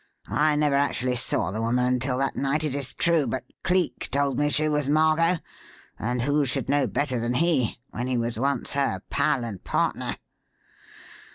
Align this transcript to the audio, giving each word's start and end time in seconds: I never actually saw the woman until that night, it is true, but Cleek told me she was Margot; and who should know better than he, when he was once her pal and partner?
I 0.29 0.55
never 0.55 0.73
actually 0.73 1.15
saw 1.15 1.51
the 1.51 1.61
woman 1.61 1.85
until 1.85 2.17
that 2.17 2.35
night, 2.35 2.63
it 2.63 2.73
is 2.73 2.91
true, 2.95 3.27
but 3.27 3.43
Cleek 3.61 4.09
told 4.09 4.39
me 4.39 4.49
she 4.49 4.67
was 4.67 4.89
Margot; 4.89 5.37
and 5.99 6.23
who 6.23 6.43
should 6.43 6.69
know 6.69 6.87
better 6.87 7.19
than 7.19 7.35
he, 7.35 7.77
when 7.91 8.07
he 8.07 8.17
was 8.17 8.39
once 8.39 8.71
her 8.71 9.03
pal 9.11 9.43
and 9.43 9.63
partner? 9.63 10.17